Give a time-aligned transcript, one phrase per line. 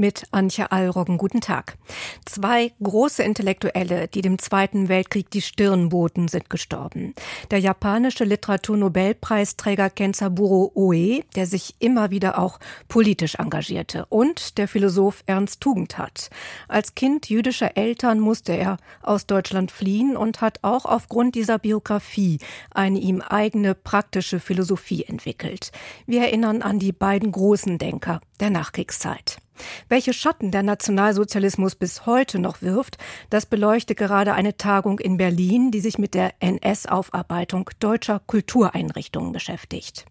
[0.00, 1.18] mit Antje Allroggen.
[1.18, 1.76] Guten Tag.
[2.24, 7.14] Zwei große Intellektuelle, die dem Zweiten Weltkrieg die Stirn boten, sind gestorben.
[7.50, 12.58] Der japanische Literaturnobelpreisträger Kenzaburo Oe, der sich immer wieder auch
[12.88, 16.30] politisch engagierte, und der Philosoph Ernst Tugendhat.
[16.66, 22.38] Als Kind jüdischer Eltern musste er aus Deutschland fliehen und hat auch aufgrund dieser Biografie
[22.70, 25.72] eine ihm eigene praktische Philosophie entwickelt.
[26.06, 29.39] Wir erinnern an die beiden großen Denker der Nachkriegszeit.
[29.88, 32.98] Welche Schatten der Nationalsozialismus bis heute noch wirft,
[33.30, 40.06] das beleuchtet gerade eine Tagung in Berlin, die sich mit der NS-Aufarbeitung deutscher Kultureinrichtungen beschäftigt.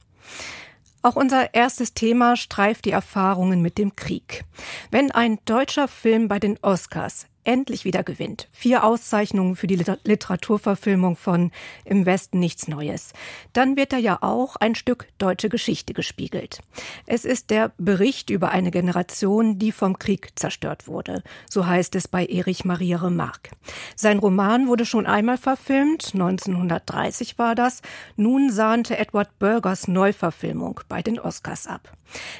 [1.02, 4.44] Auch unser erstes Thema streift die Erfahrungen mit dem Krieg.
[4.92, 8.48] Wenn ein deutscher Film bei den Oscars endlich wieder gewinnt.
[8.52, 11.52] Vier Auszeichnungen für die Literaturverfilmung von
[11.84, 13.14] Im Westen nichts Neues.
[13.54, 16.62] Dann wird da ja auch ein Stück deutsche Geschichte gespiegelt.
[17.08, 21.24] Es ist der Bericht über eine Generation, die vom Krieg zerstört wurde.
[21.50, 23.50] So heißt es bei Erich Maria Remarque.
[23.96, 27.82] Sein Roman wurde schon einmal verfilmt, 1930 war das.
[28.16, 31.98] Nun sahnte Edward Burgers Neuverfilmung bei den Oscars ab.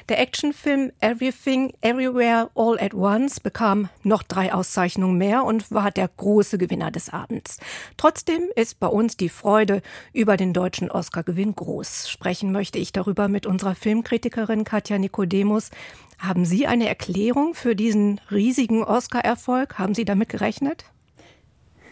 [0.08, 6.08] Der Actionfilm Everything Everywhere All at Once bekam noch drei Auszeichnungen mehr und war der
[6.08, 7.58] große Gewinner des Abends.
[7.96, 12.08] Trotzdem ist bei uns die Freude über den deutschen Oscar-Gewinn groß.
[12.08, 15.70] Sprechen möchte ich darüber mit unserer Filmkritikerin Katja Nikodemus.
[16.18, 19.78] Haben Sie eine Erklärung für diesen riesigen Oscar-Erfolg?
[19.78, 20.84] Haben Sie damit gerechnet?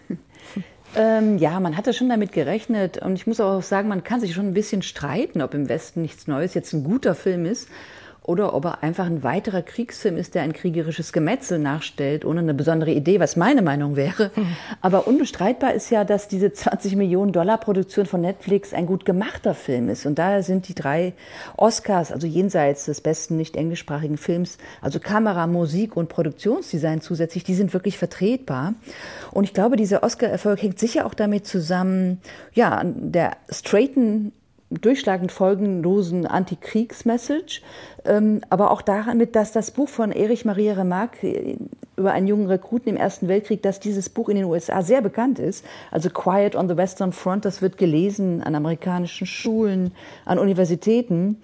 [0.97, 2.99] Ähm, ja, man hatte schon damit gerechnet.
[2.99, 6.03] Und ich muss auch sagen, man kann sich schon ein bisschen streiten, ob im Westen
[6.03, 7.69] nichts Neues jetzt ein guter Film ist
[8.29, 12.53] oder ob er einfach ein weiterer Kriegsfilm ist, der ein kriegerisches Gemetzel nachstellt, ohne eine
[12.53, 14.31] besondere Idee, was meine Meinung wäre.
[14.37, 14.55] Mhm.
[14.83, 19.55] Aber unbestreitbar ist ja, dass diese 20 Millionen Dollar Produktion von Netflix ein gut gemachter
[19.55, 20.05] Film ist.
[20.05, 21.15] Und daher sind die drei
[21.57, 27.55] Oscars, also jenseits des besten nicht englischsprachigen Films, also Kamera, Musik und Produktionsdesign zusätzlich, die
[27.55, 28.75] sind wirklich vertretbar.
[29.31, 32.21] Und ich glaube, dieser Oscar-Erfolg hängt sicher auch damit zusammen,
[32.53, 34.33] ja, der straighten
[34.71, 37.63] durchschlagend folgenlosen Antikriegsmessage,
[38.05, 41.59] ähm, aber auch damit, dass das Buch von Erich Maria Remarque
[41.97, 45.39] über einen jungen Rekruten im Ersten Weltkrieg, dass dieses Buch in den USA sehr bekannt
[45.39, 45.65] ist.
[45.91, 49.93] Also Quiet on the Western Front, das wird gelesen an amerikanischen Schulen,
[50.25, 51.41] an Universitäten.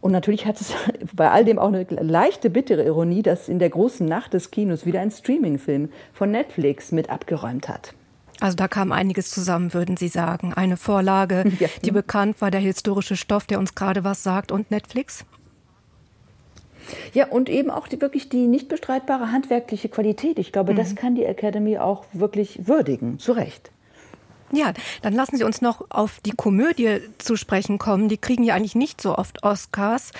[0.00, 0.74] Und natürlich hat es
[1.14, 4.86] bei all dem auch eine leichte, bittere Ironie, dass in der großen Nacht des Kinos
[4.86, 7.94] wieder ein Streamingfilm von Netflix mit abgeräumt hat.
[8.40, 10.52] Also da kam einiges zusammen, würden Sie sagen.
[10.54, 11.68] Eine Vorlage, ja.
[11.84, 15.24] die bekannt war, der historische Stoff, der uns gerade was sagt, und Netflix?
[17.12, 20.38] Ja, und eben auch die, wirklich die nicht bestreitbare handwerkliche Qualität.
[20.38, 20.76] Ich glaube, mhm.
[20.76, 23.70] das kann die Academy auch wirklich würdigen, zu Recht.
[24.52, 28.08] Ja, dann lassen Sie uns noch auf die Komödie zu sprechen kommen.
[28.08, 30.12] Die kriegen ja eigentlich nicht so oft Oscars.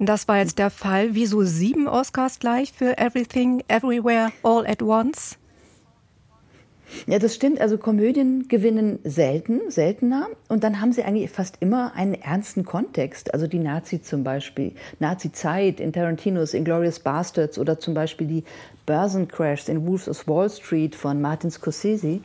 [0.00, 1.14] Das war jetzt der Fall.
[1.14, 5.38] Wieso sieben Oscars gleich für Everything, Everywhere, All at Once?
[7.06, 7.60] Ja, das stimmt.
[7.60, 10.28] Also Komödien gewinnen selten, seltener.
[10.48, 13.32] Und dann haben sie eigentlich fast immer einen ernsten Kontext.
[13.34, 18.44] Also die Nazi zum Beispiel, Nazi-Zeit in Tarantinos Inglourious Bastards oder zum Beispiel die
[18.86, 22.20] Börsencrashs in Wolves of Wall Street von Martin Scorsese.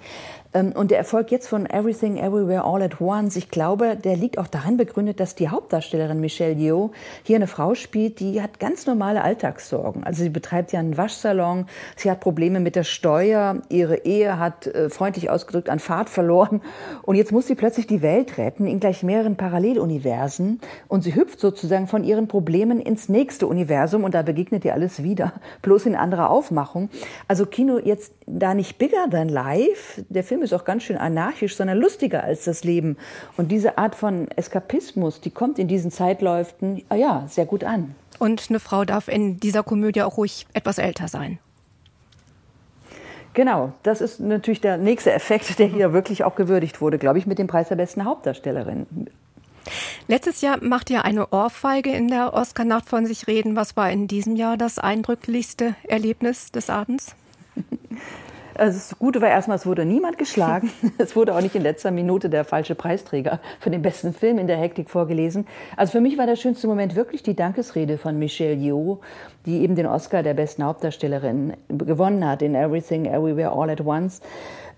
[0.53, 4.37] Ähm, und der Erfolg jetzt von Everything Everywhere All at Once, ich glaube, der liegt
[4.37, 6.91] auch daran begründet, dass die Hauptdarstellerin Michelle Yeoh
[7.23, 10.03] hier eine Frau spielt, die hat ganz normale Alltagssorgen.
[10.03, 11.65] Also sie betreibt ja einen Waschsalon,
[11.95, 16.61] sie hat Probleme mit der Steuer, ihre Ehe hat äh, freundlich ausgedrückt an Fahrt verloren
[17.01, 21.39] und jetzt muss sie plötzlich die Welt retten in gleich mehreren Paralleluniversen und sie hüpft
[21.39, 25.95] sozusagen von ihren Problemen ins nächste Universum und da begegnet ihr alles wieder, bloß in
[25.95, 26.89] anderer Aufmachung.
[27.27, 31.55] Also Kino jetzt da nicht bigger than life, der Film ist auch ganz schön anarchisch,
[31.55, 32.97] sondern lustiger als das Leben.
[33.37, 37.95] Und diese Art von Eskapismus, die kommt in diesen Zeitläuften, ah ja, sehr gut an.
[38.19, 41.39] Und eine Frau darf in dieser Komödie auch ruhig etwas älter sein.
[43.33, 47.25] Genau, das ist natürlich der nächste Effekt, der hier wirklich auch gewürdigt wurde, glaube ich,
[47.25, 48.85] mit dem Preis der besten Hauptdarstellerin.
[50.07, 53.55] Letztes Jahr machte ja eine Ohrfeige in der Oscar-Nacht von sich reden.
[53.55, 57.15] Was war in diesem Jahr das eindrücklichste Erlebnis des Abends?
[58.55, 60.71] Also das Gute war erstmal, es wurde niemand geschlagen.
[60.97, 64.47] Es wurde auch nicht in letzter Minute der falsche Preisträger für den besten Film in
[64.47, 65.47] der Hektik vorgelesen.
[65.75, 68.99] Also für mich war der schönste Moment wirklich die Dankesrede von Michelle Yeoh,
[69.45, 74.21] die eben den Oscar der besten Hauptdarstellerin gewonnen hat in Everything, Everywhere, All at Once.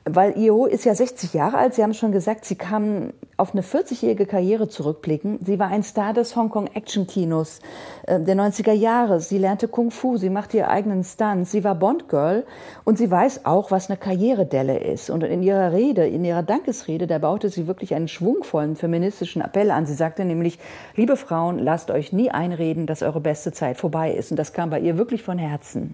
[0.07, 1.73] weil Io ist ja 60 Jahre alt.
[1.73, 5.39] Sie haben schon gesagt, sie kam auf eine 40-jährige Karriere zurückblicken.
[5.43, 7.59] Sie war ein Star des Hongkong-Action-Kinos
[8.05, 9.19] äh, der 90er Jahre.
[9.19, 11.51] Sie lernte Kung Fu, sie machte ihre eigenen Stunts.
[11.51, 12.45] Sie war Bond-Girl
[12.83, 15.09] und sie weiß auch, was eine Karrieredelle ist.
[15.09, 19.71] Und in ihrer Rede, in ihrer Dankesrede, da baute sie wirklich einen schwungvollen feministischen Appell
[19.71, 19.87] an.
[19.87, 20.59] Sie sagte nämlich,
[20.95, 24.29] liebe Frauen, lasst euch nie einreden, dass eure beste Zeit vorbei ist.
[24.29, 25.93] Und das kam bei ihr wirklich von Herzen.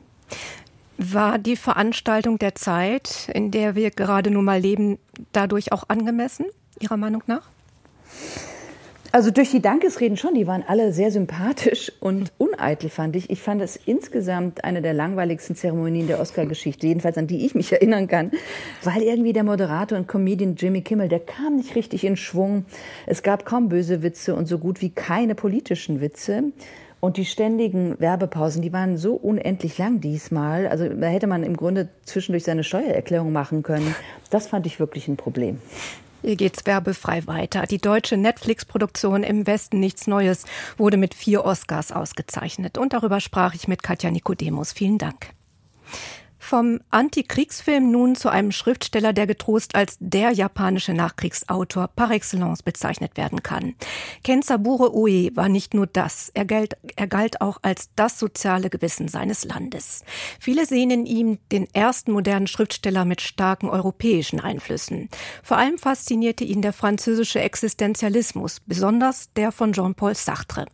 [0.97, 4.99] War die Veranstaltung der Zeit, in der wir gerade nun mal leben,
[5.33, 6.45] dadurch auch angemessen,
[6.79, 7.49] Ihrer Meinung nach?
[9.13, 13.29] Also durch die Dankesreden schon, die waren alle sehr sympathisch und uneitel, fand ich.
[13.29, 17.73] Ich fand es insgesamt eine der langweiligsten Zeremonien der Oscar-Geschichte, jedenfalls an die ich mich
[17.73, 18.31] erinnern kann,
[18.83, 22.65] weil irgendwie der Moderator und Comedian Jimmy Kimmel, der kam nicht richtig in Schwung.
[23.05, 26.53] Es gab kaum böse Witze und so gut wie keine politischen Witze.
[27.01, 30.67] Und die ständigen Werbepausen, die waren so unendlich lang diesmal.
[30.67, 33.95] Also da hätte man im Grunde zwischendurch seine Steuererklärung machen können.
[34.29, 35.57] Das fand ich wirklich ein Problem.
[36.21, 37.63] Hier geht's werbefrei weiter.
[37.63, 40.45] Die deutsche Netflix-Produktion Im Westen nichts Neues
[40.77, 42.77] wurde mit vier Oscars ausgezeichnet.
[42.77, 44.71] Und darüber sprach ich mit Katja Nikodemus.
[44.71, 45.29] Vielen Dank.
[46.51, 53.15] Vom Antikriegsfilm nun zu einem Schriftsteller, der getrost als der japanische Nachkriegsautor par excellence bezeichnet
[53.15, 53.73] werden kann.
[54.25, 59.07] Kensaburo Ue war nicht nur das, er galt, er galt auch als das soziale Gewissen
[59.07, 60.03] seines Landes.
[60.41, 65.07] Viele sehen in ihm den ersten modernen Schriftsteller mit starken europäischen Einflüssen.
[65.43, 70.65] Vor allem faszinierte ihn der französische Existenzialismus, besonders der von Jean-Paul Sartre.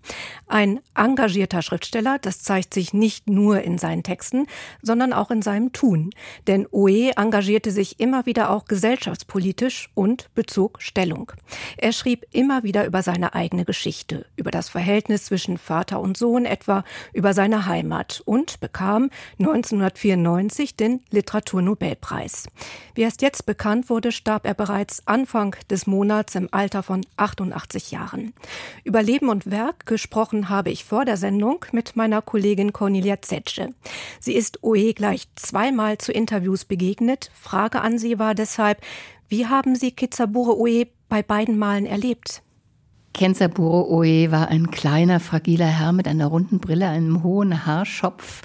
[0.48, 4.48] Ein engagierter Schriftsteller, das zeigt sich nicht nur in seinen Texten,
[4.82, 6.12] sondern auch in seinen Tun.
[6.48, 11.32] Denn Oe engagierte sich immer wieder auch gesellschaftspolitisch und bezog Stellung.
[11.78, 16.46] Er schrieb immer wieder über seine eigene Geschichte, über das Verhältnis zwischen Vater und Sohn
[16.46, 16.84] etwa,
[17.14, 19.10] über seine Heimat und bekam
[19.40, 22.48] 1994 den Literaturnobelpreis.
[22.96, 27.92] Wie erst jetzt bekannt wurde, starb er bereits Anfang des Monats im Alter von 88
[27.92, 28.34] Jahren.
[28.84, 33.74] Über Leben und Werk gesprochen habe ich vor der Sendung mit meiner Kollegin Cornelia Zetsche.
[34.20, 37.32] Sie ist Oe gleich zweimal zu Interviews begegnet.
[37.34, 38.80] Frage an Sie war deshalb,
[39.28, 42.44] wie haben Sie Kizaburo Oe bei beiden Malen erlebt?
[43.16, 48.44] Kenzaburo Oe war ein kleiner, fragiler Herr mit einer runden Brille, einem hohen Haarschopf,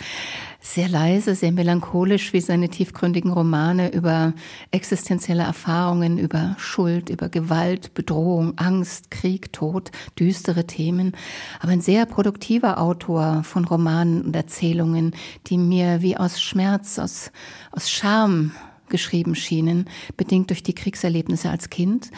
[0.63, 4.33] sehr leise, sehr melancholisch wie seine tiefgründigen Romane über
[4.71, 11.17] existenzielle Erfahrungen, über Schuld, über Gewalt, Bedrohung, Angst, Krieg, Tod, düstere Themen.
[11.61, 15.17] Aber ein sehr produktiver Autor von Romanen und Erzählungen,
[15.49, 17.33] die mir wie aus Schmerz, aus,
[17.73, 18.53] aus Scham
[18.89, 22.11] geschrieben schienen, bedingt durch die Kriegserlebnisse als Kind.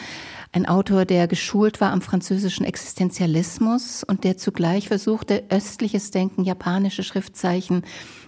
[0.51, 7.03] Ein Autor, der geschult war am französischen Existenzialismus und der zugleich versuchte, östliches Denken, japanische
[7.03, 7.83] Schriftzeichen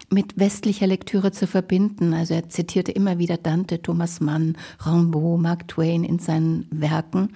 [0.09, 2.13] mit westlicher Lektüre zu verbinden.
[2.13, 7.33] Also er zitierte immer wieder Dante, Thomas Mann, Rimbaud, Mark Twain in seinen Werken.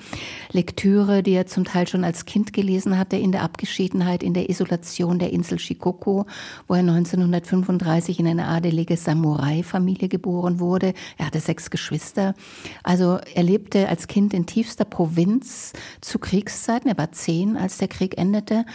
[0.54, 4.50] Lektüre, die er zum Teil schon als Kind gelesen hatte, in der Abgeschiedenheit, in der
[4.50, 6.24] Isolation der Insel Shikoku,
[6.68, 10.94] wo er 1935 in eine adelige Samurai-Familie geboren wurde.
[11.18, 12.36] Er hatte sechs Geschwister.
[12.84, 16.90] Also er lebte als Kind in tiefster Provinz zu Kriegszeiten.
[16.90, 18.66] Er war zehn, als der Krieg endete.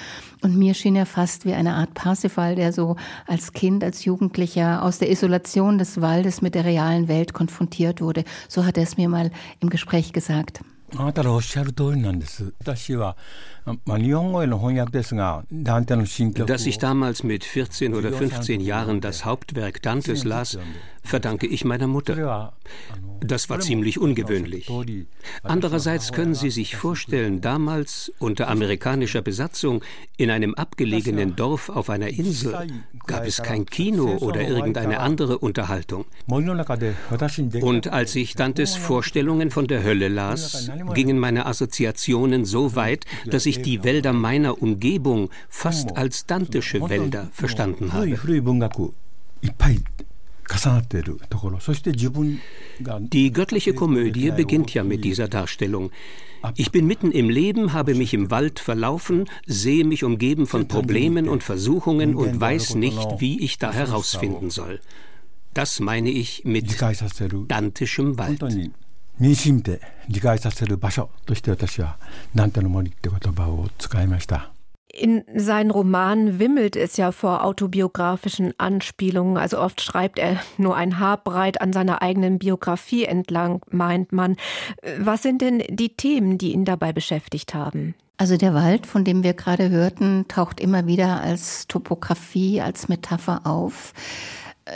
[0.42, 2.96] Und mir schien er fast wie eine Art Parsifal, der so
[3.28, 8.24] als Kind, als Jugendlicher aus der Isolation des Waldes mit der realen Welt konfrontiert wurde.
[8.48, 10.62] So hat er es mir mal im Gespräch gesagt.
[10.98, 12.54] あなたのおっしゃる通りなんです。
[12.60, 13.16] 私は
[16.47, 20.59] dass ich damals mit 14 oder 15 Jahren das Hauptwerk Dantes las,
[21.03, 22.53] verdanke ich meiner Mutter.
[23.21, 24.71] Das war ziemlich ungewöhnlich.
[25.43, 29.83] Andererseits können Sie sich vorstellen, damals unter amerikanischer Besatzung
[30.17, 32.55] in einem abgelegenen Dorf auf einer Insel
[33.07, 36.05] gab es kein Kino oder irgendeine andere Unterhaltung.
[36.29, 43.47] Und als ich Dantes Vorstellungen von der Hölle las, gingen meine Assoziationen so weit, dass
[43.47, 48.19] ich ich die Wälder meiner Umgebung fast als dantische Wälder verstanden habe.
[53.01, 55.91] Die göttliche Komödie beginnt ja mit dieser Darstellung.
[56.55, 61.29] Ich bin mitten im Leben, habe mich im Wald verlaufen, sehe mich umgeben von Problemen
[61.29, 64.81] und Versuchungen und weiß nicht, wie ich da herausfinden soll.
[65.55, 66.77] Das meine ich mit
[67.49, 68.45] dantischem Wald.
[69.20, 71.98] 身に染みて理解させる場所として私は「
[72.36, 74.52] ダンテの森」って言葉を使いました。
[74.94, 79.38] In seinen Romanen wimmelt es ja vor autobiografischen Anspielungen.
[79.38, 84.36] Also oft schreibt er nur ein Haar breit an seiner eigenen Biografie entlang, meint man.
[85.00, 87.96] Was sind denn die Themen, die ihn dabei beschäftigt haben?
[88.18, 93.48] Also der Wald, von dem wir gerade hörten, taucht immer wieder als Topografie, als Metapher
[93.48, 93.94] auf.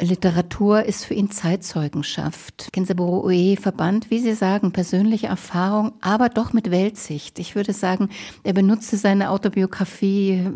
[0.00, 2.72] Literatur ist für ihn Zeitzeugenschaft.
[2.72, 7.40] Kensaburo Ue verband, wie Sie sagen, persönliche Erfahrung, aber doch mit Weltsicht.
[7.40, 8.08] Ich würde sagen,
[8.44, 10.48] er benutzte seine Autobiografie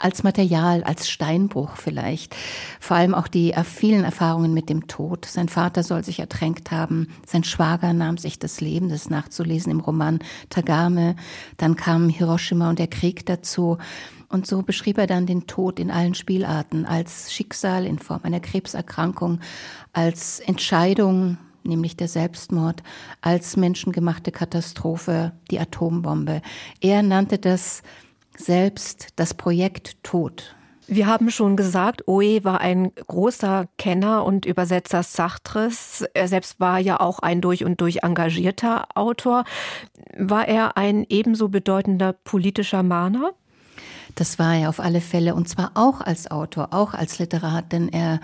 [0.00, 2.34] als Material, als Steinbruch vielleicht.
[2.80, 5.24] Vor allem auch die vielen Erfahrungen mit dem Tod.
[5.24, 7.08] Sein Vater soll sich ertränkt haben.
[7.26, 10.20] Sein Schwager nahm sich das Leben, das nachzulesen im Roman
[10.50, 11.16] Tagame.
[11.56, 13.78] Dann kam Hiroshima und der Krieg dazu.
[14.28, 18.40] Und so beschrieb er dann den Tod in allen Spielarten als Schicksal in Form einer
[18.40, 19.40] Krebserkrankung,
[19.92, 22.82] als Entscheidung, nämlich der Selbstmord,
[23.22, 26.42] als menschengemachte Katastrophe, die Atombombe.
[26.80, 27.82] Er nannte das
[28.38, 30.54] selbst das Projekt Tod.
[30.86, 36.02] Wir haben schon gesagt, Oe war ein großer Kenner und Übersetzer Sartres.
[36.14, 39.44] Er selbst war ja auch ein durch und durch engagierter Autor.
[40.16, 43.32] War er ein ebenso bedeutender politischer Mahner?
[44.14, 47.90] Das war er auf alle Fälle und zwar auch als Autor, auch als Literat, denn
[47.90, 48.20] er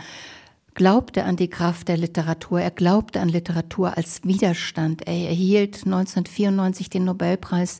[0.75, 5.07] glaubte an die Kraft der Literatur, er glaubte an Literatur als Widerstand.
[5.07, 7.79] Er erhielt 1994 den Nobelpreis,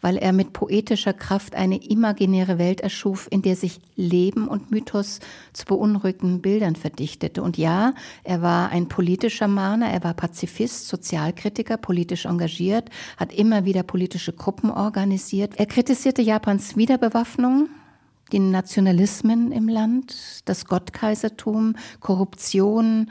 [0.00, 5.20] weil er mit poetischer Kraft eine imaginäre Welt erschuf, in der sich Leben und Mythos
[5.52, 7.42] zu beunruhigenden Bildern verdichtete.
[7.42, 7.92] Und ja,
[8.24, 14.32] er war ein politischer Mahner, er war Pazifist, Sozialkritiker, politisch engagiert, hat immer wieder politische
[14.32, 15.54] Gruppen organisiert.
[15.56, 17.68] Er kritisierte Japans Wiederbewaffnung,
[18.32, 20.14] die Nationalismen im Land,
[20.46, 23.10] das Gottkaisertum, Korruption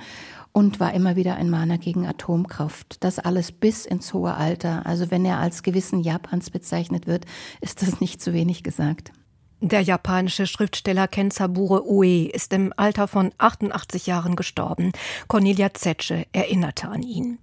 [0.51, 3.03] und war immer wieder ein Mahner gegen Atomkraft.
[3.03, 4.85] Das alles bis ins hohe Alter.
[4.85, 7.25] Also wenn er als Gewissen Japans bezeichnet wird,
[7.61, 9.11] ist das nicht zu wenig gesagt.
[9.61, 14.93] Der japanische Schriftsteller Kensaburo Ue ist im Alter von 88 Jahren gestorben.
[15.27, 17.39] Cornelia Zetsche erinnerte an ihn.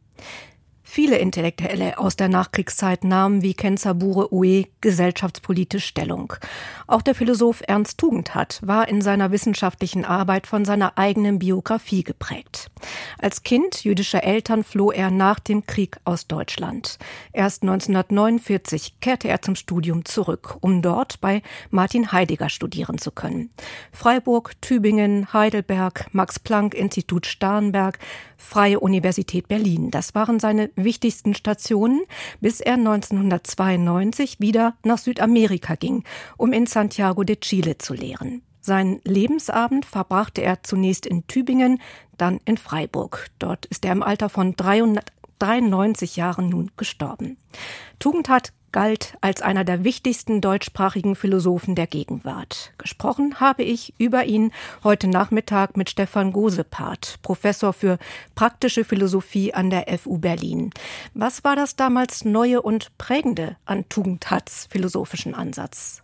[0.96, 6.32] Viele Intellektuelle aus der Nachkriegszeit nahmen wie Kensabure Ue gesellschaftspolitisch Stellung.
[6.86, 12.70] Auch der Philosoph Ernst Tugendhat war in seiner wissenschaftlichen Arbeit von seiner eigenen Biografie geprägt.
[13.18, 16.98] Als Kind jüdischer Eltern floh er nach dem Krieg aus Deutschland.
[17.34, 23.50] Erst 1949 kehrte er zum Studium zurück, um dort bei Martin Heidegger studieren zu können.
[23.92, 27.98] Freiburg, Tübingen, Heidelberg, Max-Planck-Institut Starnberg,
[28.36, 29.90] Freie Universität Berlin.
[29.90, 32.02] Das waren seine wichtigsten Stationen,
[32.40, 36.04] bis er 1992 wieder nach Südamerika ging,
[36.36, 38.42] um in Santiago de Chile zu lehren.
[38.60, 41.80] Seinen Lebensabend verbrachte er zunächst in Tübingen,
[42.18, 43.28] dann in Freiburg.
[43.38, 47.36] Dort ist er im Alter von 393 Jahren nun gestorben.
[48.00, 52.74] Tugendhat galt als einer der wichtigsten deutschsprachigen Philosophen der Gegenwart.
[52.76, 54.52] Gesprochen habe ich über ihn
[54.84, 57.96] heute Nachmittag mit Stefan Gosepart, Professor für
[58.34, 60.72] praktische Philosophie an der FU Berlin.
[61.14, 66.02] Was war das damals Neue und Prägende an Tugendhats philosophischen Ansatz?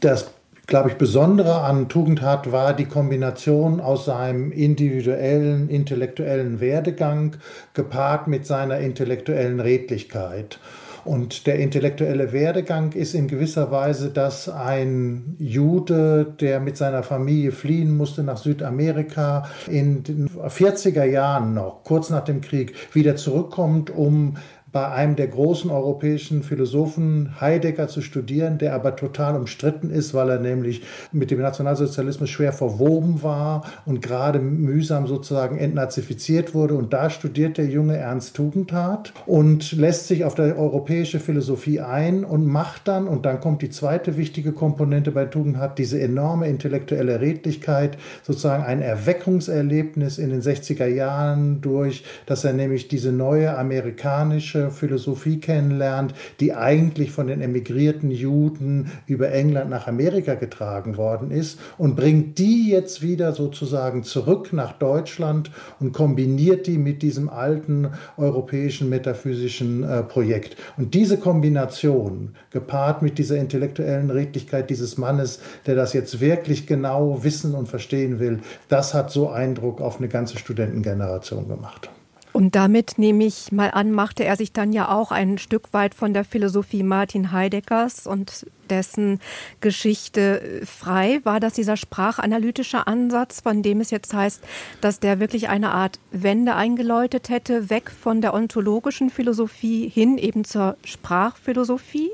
[0.00, 0.30] Das
[0.66, 7.36] glaube ich, Besondere an Tugendhat war die Kombination aus seinem individuellen, intellektuellen Werdegang
[7.74, 10.58] gepaart mit seiner intellektuellen Redlichkeit.
[11.04, 17.52] Und der intellektuelle Werdegang ist in gewisser Weise, dass ein Jude, der mit seiner Familie
[17.52, 23.90] fliehen musste nach Südamerika, in den 40er Jahren noch, kurz nach dem Krieg, wieder zurückkommt,
[23.90, 24.36] um
[24.72, 30.30] bei einem der großen europäischen Philosophen Heidegger zu studieren, der aber total umstritten ist, weil
[30.30, 36.74] er nämlich mit dem Nationalsozialismus schwer verwoben war und gerade mühsam sozusagen entnazifiziert wurde.
[36.74, 42.24] Und da studiert der junge Ernst Tugendhat und lässt sich auf die europäische Philosophie ein
[42.24, 47.20] und macht dann, und dann kommt die zweite wichtige Komponente bei Tugendhat, diese enorme intellektuelle
[47.20, 54.59] Redlichkeit, sozusagen ein Erweckungserlebnis in den 60er Jahren durch, dass er nämlich diese neue amerikanische
[54.60, 61.30] englische Philosophie kennenlernt, die eigentlich von den emigrierten Juden über England nach Amerika getragen worden
[61.30, 65.50] ist und bringt die jetzt wieder sozusagen zurück nach Deutschland
[65.80, 70.56] und kombiniert die mit diesem alten europäischen metaphysischen äh, Projekt.
[70.76, 77.22] Und diese Kombination, gepaart mit dieser intellektuellen Redlichkeit dieses Mannes, der das jetzt wirklich genau
[77.22, 81.90] wissen und verstehen will, das hat so Eindruck auf eine ganze Studentengeneration gemacht.
[82.32, 85.94] Und damit nehme ich mal an, machte er sich dann ja auch ein Stück weit
[85.94, 89.20] von der Philosophie Martin Heideggers und dessen
[89.60, 91.20] Geschichte äh, frei.
[91.24, 94.42] War das dieser sprachanalytische Ansatz, von dem es jetzt heißt,
[94.80, 100.44] dass der wirklich eine Art Wende eingeläutet hätte, weg von der ontologischen Philosophie hin eben
[100.44, 102.10] zur Sprachphilosophie?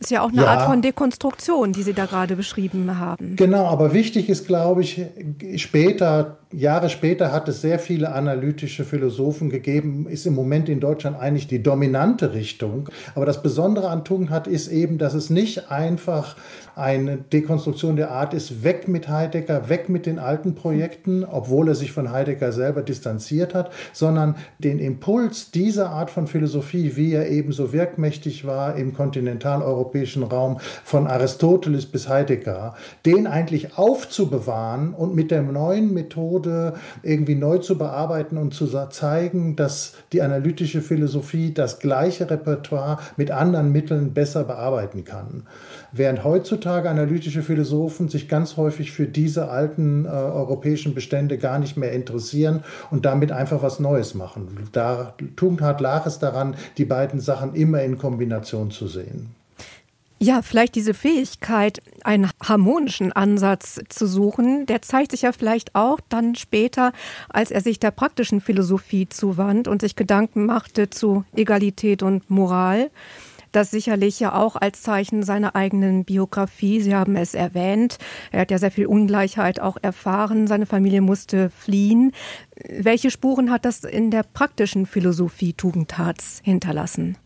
[0.00, 0.46] Ist ja auch eine ja.
[0.46, 3.36] Art von Dekonstruktion, die Sie da gerade beschrieben haben.
[3.36, 5.02] Genau, aber wichtig ist, glaube ich,
[5.56, 11.20] später, Jahre später hat es sehr viele analytische Philosophen gegeben, ist im Moment in Deutschland
[11.20, 12.88] eigentlich die dominante Richtung.
[13.14, 16.34] Aber das Besondere an Tugendhat ist eben, dass es nicht einfach
[16.80, 21.74] eine Dekonstruktion der Art ist, weg mit Heidegger, weg mit den alten Projekten, obwohl er
[21.74, 27.28] sich von Heidegger selber distanziert hat, sondern den Impuls dieser Art von Philosophie, wie er
[27.28, 35.14] eben so wirkmächtig war im kontinentaleuropäischen Raum, von Aristoteles bis Heidegger, den eigentlich aufzubewahren und
[35.14, 41.52] mit der neuen Methode irgendwie neu zu bearbeiten und zu zeigen, dass die analytische Philosophie
[41.52, 45.44] das gleiche Repertoire mit anderen Mitteln besser bearbeiten kann.
[45.92, 51.76] Während heutzutage analytische Philosophen sich ganz häufig für diese alten äh, europäischen Bestände gar nicht
[51.76, 54.68] mehr interessieren und damit einfach was Neues machen.
[54.72, 59.34] Da, Tugendhat lag es daran, die beiden Sachen immer in Kombination zu sehen.
[60.22, 65.98] Ja, vielleicht diese Fähigkeit, einen harmonischen Ansatz zu suchen, der zeigt sich ja vielleicht auch
[66.10, 66.92] dann später,
[67.30, 72.90] als er sich der praktischen Philosophie zuwandt und sich Gedanken machte zu Egalität und Moral
[73.52, 76.80] das sicherlich ja auch als Zeichen seiner eigenen Biografie.
[76.80, 77.98] Sie haben es erwähnt.
[78.30, 80.46] Er hat ja sehr viel Ungleichheit auch erfahren.
[80.46, 82.12] Seine Familie musste fliehen.
[82.68, 87.16] Welche Spuren hat das in der praktischen Philosophie Tugendtats hinterlassen?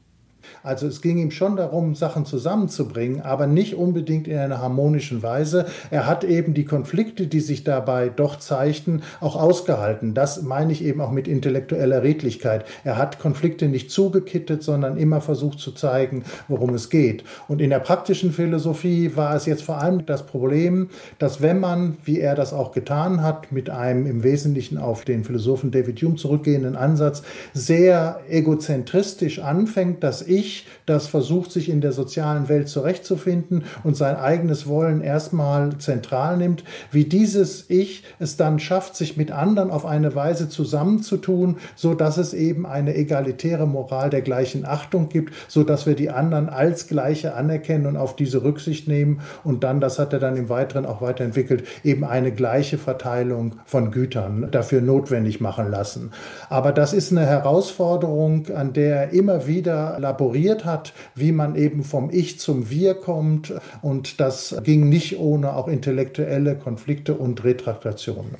[0.63, 5.67] Also es ging ihm schon darum, Sachen zusammenzubringen, aber nicht unbedingt in einer harmonischen Weise.
[5.91, 10.15] Er hat eben die Konflikte, die sich dabei doch zeigten, auch ausgehalten.
[10.15, 12.65] Das meine ich eben auch mit intellektueller Redlichkeit.
[12.85, 17.25] Er hat Konflikte nicht zugekittet, sondern immer versucht zu zeigen, worum es geht.
[17.49, 21.97] Und in der praktischen Philosophie war es jetzt vor allem das Problem, dass wenn man,
[22.05, 26.17] wie er das auch getan hat, mit einem im Wesentlichen auf den Philosophen David Hume
[26.17, 27.23] zurückgehenden Ansatz,
[27.53, 34.17] sehr egozentristisch anfängt, dass ich das versucht, sich in der sozialen Welt zurechtzufinden und sein
[34.17, 39.87] eigenes Wollen erstmal zentral nimmt, wie dieses Ich es dann schafft, sich mit anderen auf
[39.87, 45.65] eine Weise zusammenzutun, so dass es eben eine egalitäre Moral der gleichen Achtung gibt, so
[45.65, 49.99] dass wir die anderen als Gleiche anerkennen und auf diese Rücksicht nehmen und dann, das
[49.99, 55.41] hat er dann im Weiteren auch weiterentwickelt, eben eine gleiche Verteilung von Gütern dafür notwendig
[55.41, 56.11] machen lassen.
[56.51, 61.55] Aber das ist eine Herausforderung, an der er immer wieder laboriert strukturiert hat, wie man
[61.57, 63.53] eben vom Ich zum Wir kommt.
[63.83, 68.37] Und das ging nicht ohne auch intellektuelle Konflikte und Retraktationen.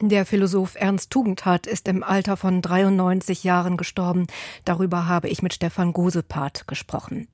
[0.00, 4.26] Der Philosoph Ernst Tugendhat ist im Alter von 93 Jahren gestorben.
[4.64, 7.28] Darüber habe ich mit Stefan Gosepart gesprochen.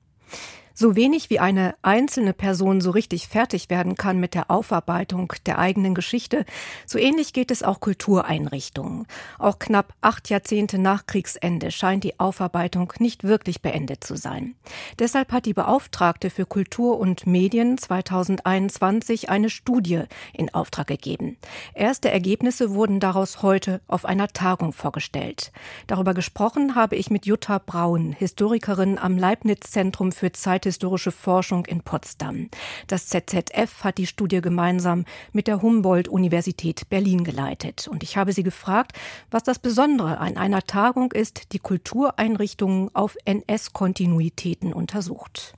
[0.81, 5.59] So wenig wie eine einzelne Person so richtig fertig werden kann mit der Aufarbeitung der
[5.59, 6.45] eigenen Geschichte,
[6.85, 9.05] so ähnlich geht es auch Kultureinrichtungen.
[9.39, 14.55] Auch knapp acht Jahrzehnte nach Kriegsende scheint die Aufarbeitung nicht wirklich beendet zu sein.
[14.99, 21.35] Deshalb hat die Beauftragte für Kultur und Medien 2021 eine Studie in Auftrag gegeben.
[21.73, 25.51] Erste Ergebnisse wurden daraus heute auf einer Tagung vorgestellt.
[25.87, 31.65] Darüber gesprochen habe ich mit Jutta Braun, Historikerin am Leibniz Zentrum für Zeit Historische Forschung
[31.65, 32.49] in Potsdam.
[32.85, 37.87] Das ZZF hat die Studie gemeinsam mit der Humboldt-Universität Berlin geleitet.
[37.87, 38.93] Und ich habe sie gefragt,
[39.31, 45.53] was das Besondere an einer Tagung ist, die Kultureinrichtungen auf NS-Kontinuitäten untersucht.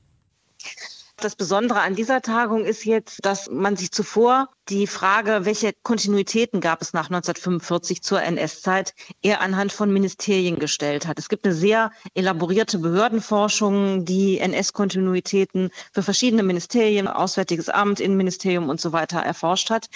[1.21, 6.62] Das Besondere an dieser Tagung ist jetzt, dass man sich zuvor die Frage, welche Kontinuitäten
[6.62, 11.19] gab es nach 1945 zur NS-Zeit, eher anhand von Ministerien gestellt hat.
[11.19, 18.81] Es gibt eine sehr elaborierte Behördenforschung, die NS-Kontinuitäten für verschiedene Ministerien, Auswärtiges Amt, Innenministerium und
[18.81, 19.89] so weiter erforscht hat.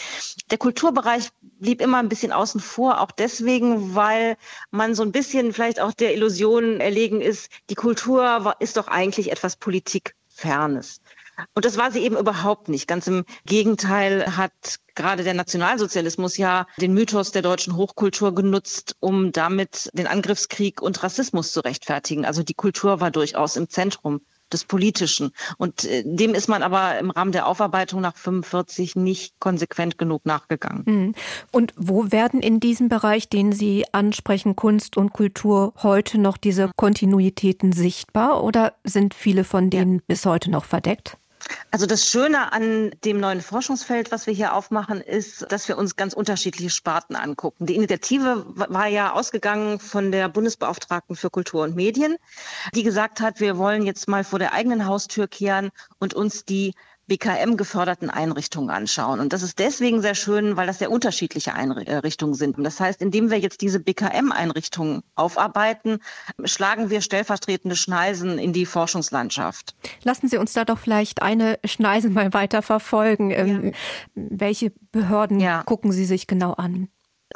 [0.51, 4.37] Der Kulturbereich blieb immer ein bisschen außen vor, auch deswegen, weil
[4.69, 9.31] man so ein bisschen vielleicht auch der Illusion erlegen ist, die Kultur ist doch eigentlich
[9.31, 11.01] etwas Politikfernes.
[11.53, 12.87] Und das war sie eben überhaupt nicht.
[12.87, 19.31] Ganz im Gegenteil hat gerade der Nationalsozialismus ja den Mythos der deutschen Hochkultur genutzt, um
[19.31, 22.25] damit den Angriffskrieg und Rassismus zu rechtfertigen.
[22.25, 24.21] Also die Kultur war durchaus im Zentrum
[24.53, 25.31] des Politischen.
[25.57, 30.25] Und äh, dem ist man aber im Rahmen der Aufarbeitung nach 45 nicht konsequent genug
[30.25, 30.83] nachgegangen.
[30.85, 31.15] Mhm.
[31.51, 36.69] Und wo werden in diesem Bereich, den Sie ansprechen, Kunst und Kultur, heute noch diese
[36.75, 40.01] Kontinuitäten sichtbar oder sind viele von denen ja.
[40.07, 41.17] bis heute noch verdeckt?
[41.71, 45.95] Also das Schöne an dem neuen Forschungsfeld, was wir hier aufmachen, ist, dass wir uns
[45.95, 47.65] ganz unterschiedliche Sparten angucken.
[47.65, 52.15] Die Initiative war ja ausgegangen von der Bundesbeauftragten für Kultur und Medien,
[52.73, 56.73] die gesagt hat, wir wollen jetzt mal vor der eigenen Haustür kehren und uns die
[57.07, 59.19] BKM geförderten Einrichtungen anschauen.
[59.19, 62.55] Und das ist deswegen sehr schön, weil das sehr unterschiedliche Einrichtungen sind.
[62.59, 65.99] Das heißt, indem wir jetzt diese BKM-Einrichtungen aufarbeiten,
[66.43, 69.75] schlagen wir stellvertretende Schneisen in die Forschungslandschaft.
[70.03, 73.31] Lassen Sie uns da doch vielleicht eine Schneise mal weiter verfolgen.
[73.31, 73.37] Ja.
[73.37, 73.73] Ähm,
[74.15, 75.63] welche Behörden ja.
[75.63, 76.89] gucken Sie sich genau an?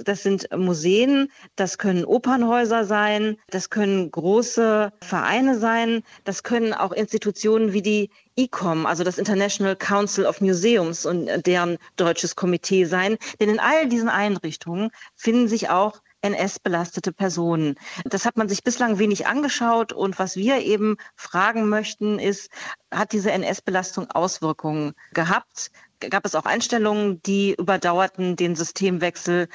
[0.05, 6.91] Das sind Museen, das können Opernhäuser sein, das können große Vereine sein, das können auch
[6.91, 13.17] Institutionen wie die ICOM, also das International Council of Museums und deren deutsches Komitee sein.
[13.39, 17.75] Denn in all diesen Einrichtungen finden sich auch NS-belastete Personen.
[18.05, 22.49] Das hat man sich bislang wenig angeschaut und was wir eben fragen möchten ist,
[22.91, 25.71] hat diese NS-Belastung Auswirkungen gehabt?
[25.99, 29.47] Gab es auch Einstellungen, die überdauerten den Systemwechsel?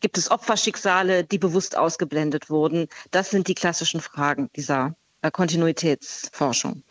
[0.00, 2.88] Gibt es Opferschicksale, die bewusst ausgeblendet wurden?
[3.10, 6.82] Das sind die klassischen Fragen dieser äh, Kontinuitätsforschung.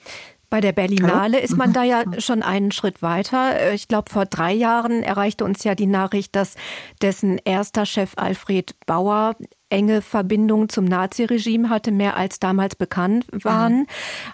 [0.49, 1.43] Bei der Berlinale Hallo?
[1.43, 3.59] ist man da ja schon einen Schritt weiter.
[3.59, 6.55] Äh, ich glaube, vor drei Jahren erreichte uns ja die Nachricht, dass
[7.01, 9.35] dessen erster Chef Alfred Bauer
[9.69, 13.81] enge Verbindungen zum Naziregime hatte, mehr als damals bekannt waren.
[13.81, 13.87] Mhm.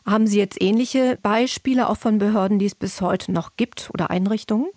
[0.06, 4.10] Haben Sie jetzt ähnliche Beispiele auch von Behörden, die es bis heute noch gibt oder
[4.10, 4.68] Einrichtungen?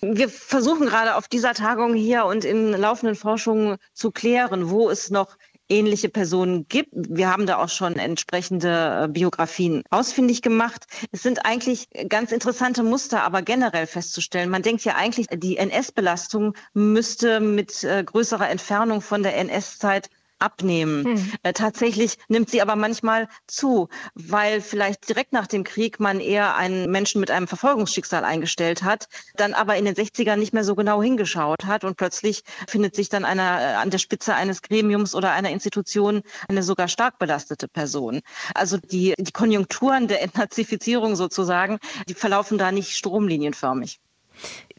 [0.00, 5.10] Wir versuchen gerade auf dieser Tagung hier und in laufenden Forschungen zu klären, wo es
[5.10, 5.36] noch
[5.68, 6.90] ähnliche Personen gibt.
[6.92, 10.86] Wir haben da auch schon entsprechende äh, Biografien ausfindig gemacht.
[11.12, 14.50] Es sind eigentlich ganz interessante Muster, aber generell festzustellen.
[14.50, 21.04] Man denkt ja eigentlich, die NS-Belastung müsste mit äh, größerer Entfernung von der NS-Zeit abnehmen.
[21.04, 21.32] Hm.
[21.42, 26.56] Äh, tatsächlich nimmt sie aber manchmal zu, weil vielleicht direkt nach dem Krieg man eher
[26.56, 30.74] einen Menschen mit einem Verfolgungsschicksal eingestellt hat, dann aber in den 60ern nicht mehr so
[30.74, 35.14] genau hingeschaut hat und plötzlich findet sich dann einer äh, an der Spitze eines Gremiums
[35.14, 38.20] oder einer Institution eine sogar stark belastete Person.
[38.54, 44.00] Also die, die Konjunkturen der Entnazifizierung sozusagen, die verlaufen da nicht stromlinienförmig.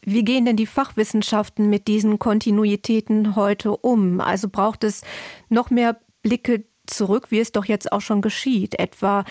[0.04, 4.20] Wie gehen denn die Fachwissenschaften mit diesen Kontinuitäten heute um?
[4.20, 5.02] Also braucht es
[5.48, 9.24] noch mehr Blicke zurück, wie es doch jetzt auch schon geschieht, etwa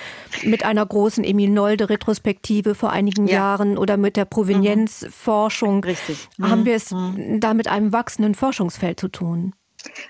[0.44, 3.36] mit einer großen Emil Nolde Retrospektive vor einigen ja.
[3.36, 5.78] Jahren oder mit der Provenienzforschung.
[5.78, 5.84] Mhm.
[5.84, 6.30] Richtig.
[6.42, 7.40] Haben wir es mhm.
[7.40, 9.54] da mit einem wachsenden Forschungsfeld zu tun?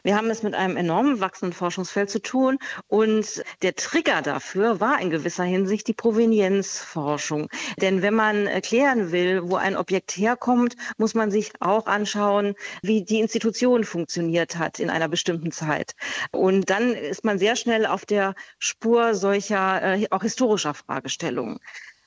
[0.04, 5.00] Wir haben es mit einem enorm wachsenden Forschungsfeld zu tun und der Trigger dafür war
[5.00, 7.50] in gewisser Hinsicht die Provenienzforschung.
[7.82, 13.04] Denn wenn man erklären will, wo ein Objekt herkommt, muss man sich auch anschauen, wie
[13.04, 15.96] die Institution funktioniert hat in einer bestimmten Zeit.
[16.32, 21.60] Und dann ist man sehr schnell auf der Spur solcher äh, auch historischer Fragestellungen.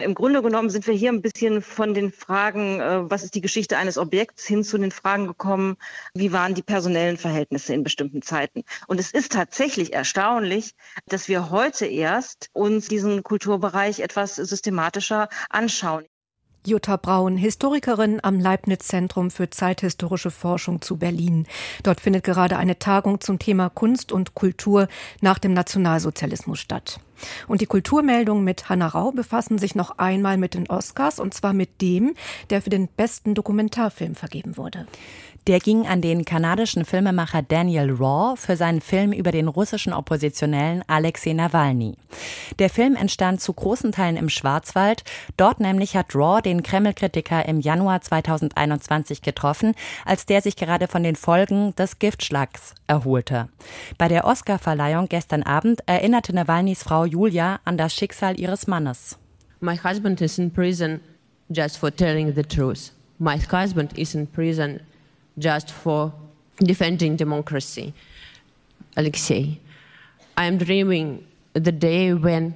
[0.03, 3.41] Im Grunde genommen sind wir hier ein bisschen von den Fragen, äh, was ist die
[3.41, 5.77] Geschichte eines Objekts, hin zu den Fragen gekommen,
[6.15, 8.65] wie waren die personellen Verhältnisse in bestimmten Zeiten.
[8.87, 10.75] Und es ist tatsächlich erstaunlich,
[11.07, 16.05] dass wir heute erst uns diesen Kulturbereich etwas systematischer anschauen.
[16.64, 21.46] Jutta Braun, Historikerin am Leibniz-Zentrum für zeithistorische Forschung zu Berlin.
[21.83, 24.87] Dort findet gerade eine Tagung zum Thema Kunst und Kultur
[25.20, 27.01] nach dem Nationalsozialismus statt.
[27.48, 31.53] Und die Kulturmeldungen mit Hanna Rau befassen sich noch einmal mit den Oscars und zwar
[31.53, 32.14] mit dem,
[32.51, 34.87] der für den besten Dokumentarfilm vergeben wurde.
[35.48, 40.85] Der ging an den kanadischen Filmemacher Daniel Raw für seinen Film über den russischen Oppositionellen
[40.87, 41.96] Alexei Nawalny.
[42.61, 45.02] Der Film entstand zu großen Teilen im Schwarzwald.
[45.37, 49.74] Dort nämlich hat Raw den Kreml-Kritiker im Januar 2021 getroffen,
[50.05, 53.48] als der sich gerade von den Folgen des Giftschlags erholte.
[53.98, 59.18] Bei der Oscarverleihung gestern Abend erinnerte Nawalnys Frau Julia an das Schicksal ihres Mannes.
[59.59, 61.00] My husband is in prison
[61.48, 62.92] just for telling the truth.
[63.18, 64.81] My husband is in prison
[65.38, 66.12] just for
[66.59, 67.92] defending democracy.
[68.97, 69.59] Alexei,
[70.37, 72.55] I am dreaming the day when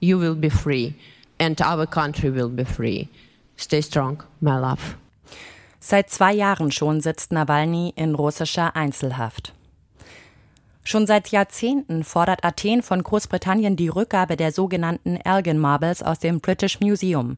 [0.00, 0.94] you will be free
[1.38, 3.08] and our country will be free.
[3.56, 4.96] Stay strong, my love.
[5.80, 9.52] Seit zwei Jahren schon sitzt Nawalny in russischer Einzelhaft.
[10.88, 16.40] Schon seit Jahrzehnten fordert Athen von Großbritannien die Rückgabe der sogenannten Elgin Marbles aus dem
[16.40, 17.36] British Museum.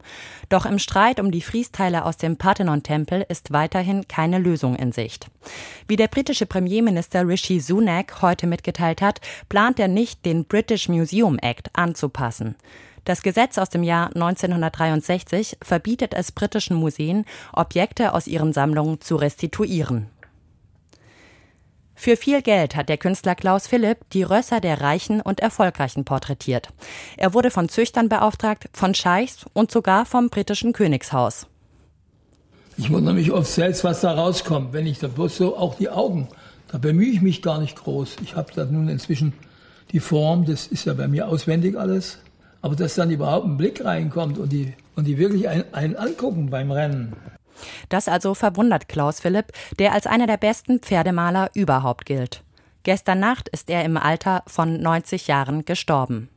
[0.49, 5.27] Doch im Streit um die Friesteile aus dem Parthenon-Tempel ist weiterhin keine Lösung in Sicht.
[5.89, 11.37] Wie der britische Premierminister Rishi Sunak heute mitgeteilt hat, plant er nicht, den British Museum
[11.41, 12.55] Act anzupassen.
[13.05, 19.17] Das Gesetz aus dem Jahr 1963 verbietet es britischen Museen, Objekte aus ihren Sammlungen zu
[19.17, 20.07] restituieren.
[22.01, 26.71] Für viel Geld hat der Künstler Klaus Philipp die Rösser der Reichen und Erfolgreichen porträtiert.
[27.19, 31.47] Er wurde von Züchtern beauftragt, von Scheichs und sogar vom britischen Königshaus.
[32.79, 35.91] Ich wundere mich oft selbst, was da rauskommt, wenn ich da bloß so auch die
[35.91, 36.29] Augen,
[36.73, 38.17] da bemühe ich mich gar nicht groß.
[38.23, 39.35] Ich habe da nun inzwischen
[39.93, 42.17] die Form, das ist ja bei mir auswendig alles,
[42.63, 46.49] aber dass dann überhaupt ein Blick reinkommt und die, und die wirklich einen, einen angucken
[46.49, 47.13] beim Rennen.
[47.89, 52.43] Das also verwundert Klaus Philipp, der als einer der besten Pferdemaler überhaupt gilt.
[52.83, 56.31] Gestern Nacht ist er im Alter von 90 Jahren gestorben.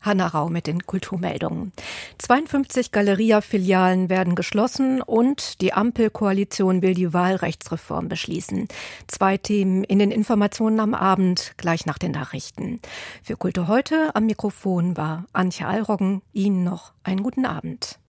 [0.00, 1.72] Hanna Rau mit den Kulturmeldungen.
[2.18, 8.68] 52 Galeria-Filialen werden geschlossen und die Ampelkoalition will die Wahlrechtsreform beschließen.
[9.06, 12.80] Zwei Themen in den Informationen am Abend, gleich nach den Nachrichten.
[13.22, 16.22] Für Kultur heute am Mikrofon war Antje Allroggen.
[16.32, 17.98] Ihnen noch einen guten Abend.